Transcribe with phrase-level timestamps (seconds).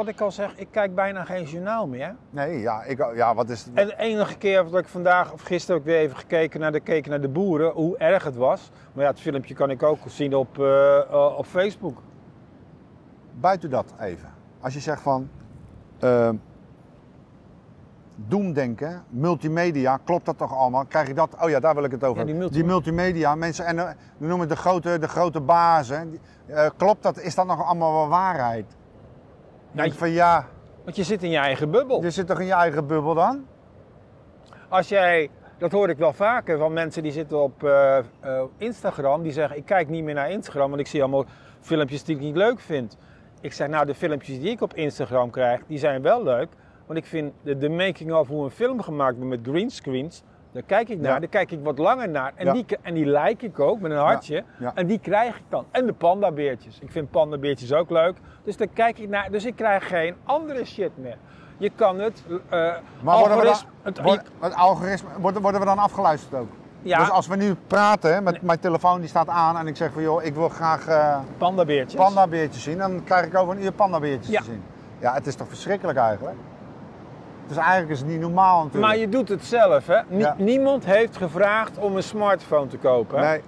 [0.00, 2.16] wat ik al zeg, ik kijk bijna geen journaal meer.
[2.30, 3.66] Nee, ja, ik, ja wat is...
[3.74, 6.80] En de enige keer dat ik vandaag of gisteren ook weer even gekeken naar de,
[6.80, 8.70] keken naar de boeren, hoe erg het was.
[8.92, 12.02] Maar ja, het filmpje kan ik ook zien op, eh, eh, op Facebook.
[13.40, 14.28] Buiten dat even.
[14.60, 15.28] Als je zegt van...
[15.98, 16.28] eh,
[18.16, 20.84] doemdenken, multimedia, klopt dat toch allemaal?
[20.84, 21.36] Krijg je dat?
[21.42, 23.84] Oh ja, daar wil ik het over Ja, die multimedia, mensen, en eh,
[24.18, 26.18] we noemen het de grote, de grote bazen.
[26.76, 27.20] Klopt dat?
[27.20, 28.78] Is dat nog allemaal wel waarheid?
[29.72, 30.46] Nou, Denk van ja,
[30.84, 32.02] Want je zit in je eigen bubbel.
[32.02, 33.46] je zit toch in je eigen bubbel dan?
[34.68, 38.04] Als jij, dat hoor ik wel vaker van mensen die zitten op eh, eh,
[38.56, 41.24] Instagram, die zeggen: Ik kijk niet meer naar Instagram, want ik zie allemaal
[41.60, 42.96] filmpjes die ik niet leuk vind.
[43.40, 46.48] Ik zeg: Nou, de filmpjes die ik op Instagram krijg, die zijn wel leuk.
[46.86, 50.62] Want ik vind de, de making of hoe een film gemaakt wordt met greenscreens, daar
[50.62, 52.32] kijk ik naar, daar kijk ik wat langer naar.
[52.34, 54.44] En, die, en die like ik ook met een hartje.
[54.74, 55.64] En die krijg ik dan.
[55.70, 56.78] En de pandabeertjes.
[56.80, 58.16] Ik vind pandabeertjes ook leuk.
[58.44, 59.30] Dus daar kijk ik naar.
[59.30, 61.16] Dus ik krijg geen andere shit meer.
[61.58, 62.22] Je kan het.
[62.48, 66.48] eh Maar worden we dan, het- word- het algoritme, worden, worden we dan afgeluisterd ook?
[66.82, 66.98] Ja.
[66.98, 70.02] Dus als we nu praten, met mijn telefoon die staat aan en ik zeg van
[70.02, 72.00] joh, ik wil graag eh Pandabeertjes.
[72.00, 74.38] pandabeertjes zien, dan krijg ik over een uur pandabeertjes Ja.
[74.38, 74.62] te zien.
[74.98, 76.36] Ja, het is toch verschrikkelijk eigenlijk?
[77.50, 78.86] Dus eigenlijk is het niet normaal natuurlijk.
[78.86, 80.00] Maar je doet het zelf, hè?
[80.08, 80.34] Ja.
[80.38, 83.18] Niemand heeft gevraagd om een smartphone te kopen.
[83.18, 83.28] hè?
[83.28, 83.42] Nee.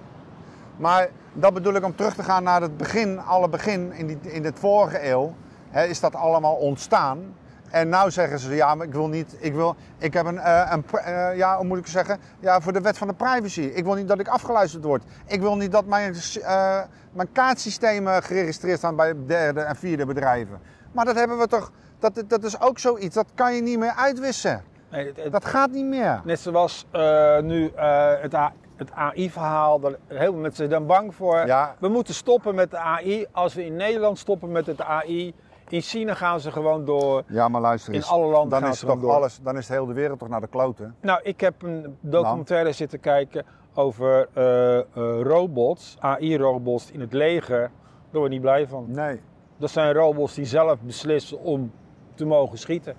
[0.77, 4.19] Maar dat bedoel ik om terug te gaan naar het begin, alle begin in, die,
[4.21, 5.33] in de vorige eeuw,
[5.69, 7.35] hè, is dat allemaal ontstaan.
[7.69, 10.71] En nou zeggen ze, ja, maar ik wil niet, ik wil, ik heb een, eh,
[10.71, 13.61] een eh, ja, hoe moet ik zeggen, ja, voor de wet van de privacy.
[13.61, 15.03] Ik wil niet dat ik afgeluisterd word.
[15.25, 16.81] Ik wil niet dat mijn, eh,
[17.11, 20.59] mijn kaartsystemen geregistreerd staan bij derde en vierde bedrijven.
[20.91, 21.71] Maar dat hebben we toch,
[22.03, 24.63] dat, dat is ook zoiets, dat kan je niet meer uitwissen.
[24.91, 26.21] Nee, het- het- Dat gaat niet meer.
[26.25, 28.35] net zoals eh, nu eh, het,
[28.75, 29.79] het AI-verhaal.
[29.79, 31.45] Daar heel veel mensen zijn dan bang voor.
[31.45, 31.75] Ja.
[31.79, 33.25] We moeten stoppen met de AI.
[33.31, 35.33] Als we in Nederland stoppen met het AI,
[35.69, 37.23] in China gaan ze gewoon door.
[37.27, 38.09] Ja, maar luister In eens.
[38.09, 39.11] alle landen dan gaan is ze toch door.
[39.11, 40.95] alles, dan is de hele wereld toch naar de kloten.
[41.01, 44.79] Nou, ik heb een documentaire zitten kijken over eh,
[45.21, 47.59] robots, AI-robots in het leger.
[47.59, 47.69] Daar
[48.11, 48.85] word ik niet blij van.
[48.87, 49.21] Nee.
[49.57, 51.71] Dat zijn robots die zelf beslissen om
[52.15, 52.93] te mogen schieten.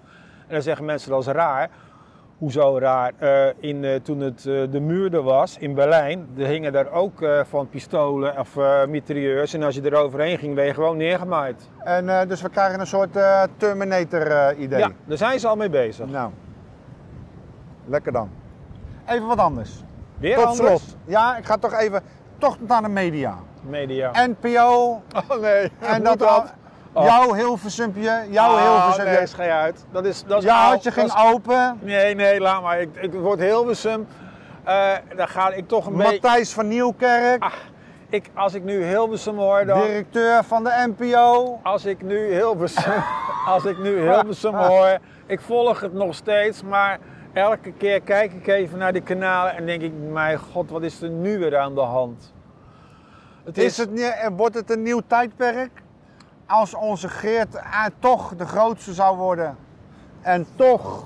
[0.47, 1.71] En dan zeggen mensen dat is raar.
[2.39, 3.13] Hoezo raar?
[3.19, 6.91] Eh, in, eh, toen het, eh, de muur er was in Berlijn, er hingen daar
[6.93, 8.59] ook van pistolen of
[8.89, 9.55] mitrailleurs.
[9.55, 11.69] En als je er overheen ging, ben je gewoon neergemaaid.
[11.79, 13.19] En dus we krijgen een soort
[13.57, 14.79] Terminator-idee.
[14.79, 16.07] Ja, daar zijn ze al mee bezig.
[16.07, 16.31] Nou,
[17.87, 18.31] lekker dan.
[19.07, 19.85] Even wat anders.
[20.19, 20.83] Weer Tot anders?
[20.83, 20.97] slot.
[21.05, 22.03] Ja, ik ga toch even
[22.39, 23.39] toch naar de media.
[23.63, 24.11] Media.
[24.27, 26.45] NPO oh nee, en dat, al-
[26.95, 27.05] Oh.
[27.05, 29.17] jouw Hilversumpje, jouw Ah, Hilversumpje.
[29.17, 29.85] nee, schei uit.
[29.93, 30.73] Dat is, dat is ja, oud.
[30.73, 31.79] had je Dat ging is- open.
[31.83, 32.81] Nee, nee, laat maar.
[32.81, 34.07] Ik, ik word Hilversum.
[34.65, 36.13] Eh daar ga ik toch een beetje...
[36.13, 37.53] Matthijs van Nieuwkerk, Ah,
[38.09, 39.81] ik, als ik nu Hilversum hoor, dan...
[39.81, 41.61] directeur van de NPO.
[41.63, 43.03] Als ik nu Hilversum,
[43.55, 46.99] als ik nu Hilversum hoor, ik volg het nog steeds, maar
[47.33, 51.03] elke keer kijk ik even naar die kanalen en denk ik, mijn god, wat is
[51.03, 52.33] er nu weer aan de hand?
[53.45, 55.83] Het Is het, eh, wordt het een nieuw tijdperk?
[56.47, 59.57] Als onze Geert eh, toch de grootste zou worden
[60.23, 61.05] en toch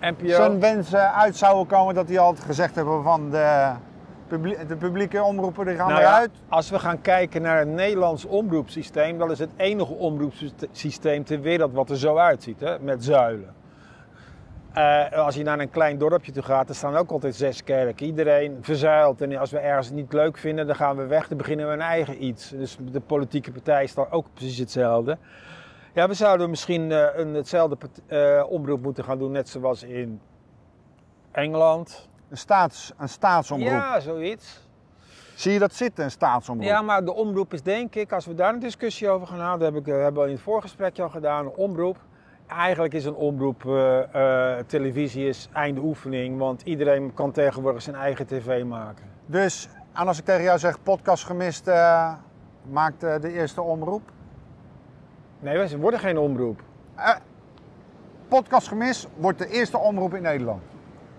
[0.00, 0.28] NPO.
[0.28, 3.70] zijn wensen uit zouden komen dat hij altijd gezegd hebben van de,
[4.28, 6.30] publie- de publieke omroepen die gaan Nou ja, eruit.
[6.48, 11.72] als we gaan kijken naar het Nederlands omroepsysteem, dat is het enige omroepsysteem ter wereld
[11.72, 13.54] wat er zo uitziet, hè, met zuilen.
[14.78, 18.06] Eh, als je naar een klein dorpje toe gaat, er staan ook altijd zes kerken.
[18.06, 19.20] Iedereen verzuilt.
[19.20, 21.28] En als we ergens niet leuk vinden, dan gaan we weg.
[21.28, 22.48] Dan beginnen we een eigen iets.
[22.48, 25.18] Dus de politieke partij is daar ook precies hetzelfde.
[25.94, 30.20] Ja, we zouden misschien eh, een, hetzelfde eh, omroep moeten gaan doen, net zoals in
[31.32, 32.08] Engeland.
[32.28, 33.68] Een, staats, een staatsomroep.
[33.68, 34.68] Ja, zoiets.
[35.34, 36.68] Zie je dat zitten, een staatsomroep?
[36.68, 39.72] Ja, maar de omroep is denk ik, als we daar een discussie over gaan houden,
[39.72, 41.96] dat heb ik, hebben we in het voorgesprekje al gedaan, een omroep.
[42.48, 47.96] Eigenlijk is een omroep, eh, eh, televisie is einde oefening, want iedereen kan tegenwoordig zijn
[47.96, 49.04] eigen tv maken.
[49.26, 52.12] Dus, en als ik tegen jou zeg podcast gemist, eh,
[52.70, 54.02] maakt de eerste omroep.
[55.40, 56.60] Nee, wij worden geen omroep.
[58.28, 60.62] Podcast gemist wordt de eerste omroep in Nederland.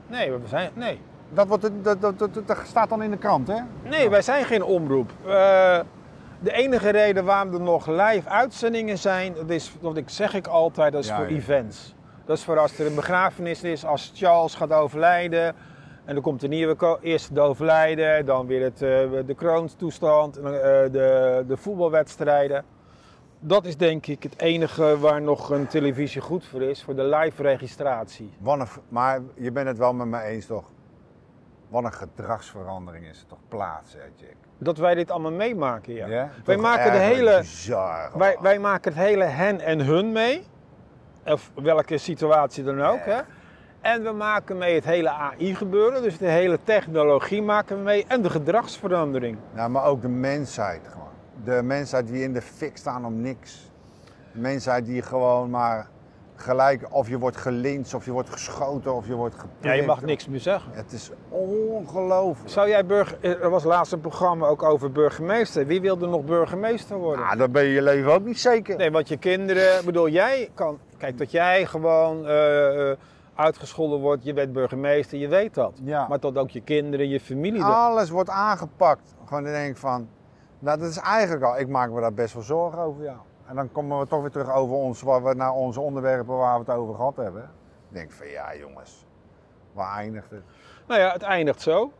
[0.07, 1.01] Nee, we zijn, nee.
[1.33, 3.59] Dat, wordt, dat, dat, dat staat dan in de krant, hè?
[3.83, 5.11] nee, wij zijn geen omroep.
[6.41, 10.47] De enige reden waarom er nog live uitzendingen zijn, dat, is, dat ik, zeg ik
[10.47, 11.35] altijd, dat is Ja, voor ja.
[11.35, 11.95] events.
[12.25, 15.55] Dat is voor als er een begrafenis is, als Charles gaat overlijden.
[16.05, 18.89] En dan komt een nieuwe, eerst de overlijden, dan weer het, eh,
[19.25, 22.65] de kroontoestand, eh, de, de voetbalwedstrijden.
[23.39, 27.03] Dat is denk ik het enige waar nog een televisie goed voor is, voor de
[27.03, 28.33] live registratie.
[28.89, 30.71] Maar je bent het wel met me eens, toch?
[31.67, 34.35] Wat een gedragsverandering is er toch plaats, hè, Jack?
[34.61, 36.07] Dat wij dit allemaal meemaken, ja.
[36.07, 36.29] Ja?
[36.45, 38.11] Wij maken de hele- Bizar.
[38.17, 40.43] Wij, wij maken het hele hen en hun mee.
[41.25, 42.99] Of welke situatie dan ook.
[43.05, 43.19] Hè?
[43.81, 46.01] En we maken mee het hele AI gebeuren.
[46.01, 48.05] Dus de hele technologie maken we mee.
[48.07, 49.37] En de gedragsverandering.
[49.55, 51.07] Ja, maar ook de mensheid gewoon.
[51.43, 53.71] De mensheid die in de fik staan om niks.
[54.31, 55.87] De mensheid die gewoon maar
[56.41, 59.63] gelijk, of je wordt gelinst, of je wordt geschoten, of je wordt geprikt.
[59.63, 60.71] Ja, je mag niks meer zeggen.
[60.73, 62.49] Het is ongelooflijk.
[62.49, 63.41] Zou jij burger...
[63.41, 65.65] Er was laatst een programma ook over burgemeester.
[65.65, 67.25] Wie wilde nog burgemeester worden?
[67.25, 68.77] Nou, dan ben je je leven ook niet zeker.
[68.77, 69.79] Nee, want je kinderen...
[69.79, 70.79] Ik bedoel, jij kan...
[70.97, 72.97] Kijk, dat jij gewoon eh, eh,
[73.35, 74.23] uitgescholden wordt.
[74.23, 75.73] Je bent burgemeester, je weet dat.
[75.83, 76.07] Ja.
[76.07, 77.59] Maar tot ook je kinderen, je familie.
[77.61, 79.15] dat- Alles wordt aangepakt.
[79.25, 80.07] Gewoon denk ik van,
[80.59, 83.17] nou dat is eigenlijk al, ik maak me daar best wel zorgen over jou.
[83.49, 86.53] En dan komen we toch weer terug over ons, waar we, naar onze onderwerpen waar
[86.59, 87.41] we het over gehad hebben.
[87.89, 89.05] Ik denk van ja jongens,
[89.73, 90.41] waar eindigt het?
[90.87, 91.91] Nou ja, het eindigt zo.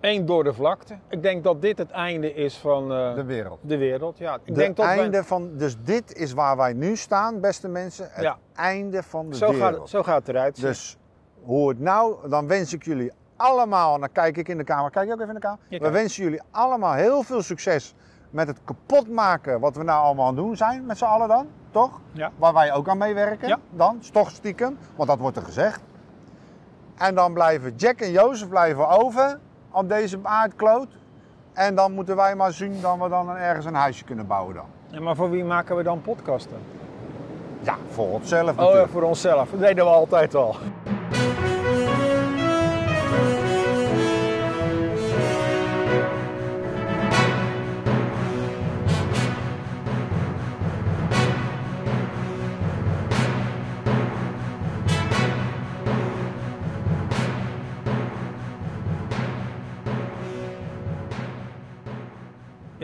[0.00, 0.98] Eén door de vlakte.
[1.08, 3.58] Ik denk dat dit het einde is van eh, De wereld.
[3.62, 4.18] de wereld.
[4.18, 7.40] Ja, ik De denk dat wij- einde van, dus dit is waar wij nu staan,
[7.40, 8.08] beste mensen.
[8.10, 8.36] Het Ja.
[8.54, 9.76] einde van de zo, wereld.
[9.78, 10.56] gaat, zo gaat het eruit.
[10.56, 10.66] zien.
[10.66, 10.96] Dus
[11.42, 15.06] hoe het nou, dan wens ik jullie allemaal, dan kijk ik in de kamer, kijk
[15.06, 15.58] je ook even in de kamer?
[15.68, 17.94] We wensen jullie allemaal heel veel succes
[18.36, 21.46] met het kapotmaken wat we nou allemaal aan het doen zijn, met z'n allen dan,
[21.70, 22.00] toch?
[22.12, 22.30] Ja.
[22.36, 23.58] Waar wij ook aan meewerken, Ja.
[23.70, 25.80] dan, toch stiekem, want dat wordt er gezegd.
[26.96, 29.38] En dan blijven Jack en Jozef blijven over
[29.70, 30.88] op deze aardkloot.
[31.52, 34.64] En dan moeten wij maar zien dat we dan ergens een huisje kunnen bouwen dan.
[34.90, 36.56] Ja, maar voor wie maken we dan podcasten?
[37.60, 38.90] Ja, voor onszelf Oh, ja, natuurlijk.
[38.92, 39.50] voor onszelf.
[39.50, 40.56] Dat deden we altijd al.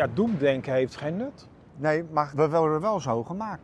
[0.02, 1.48] Ja, doemdenken heeft geen nut.
[1.76, 3.60] Nee, maar we worden wel zo gemaakt.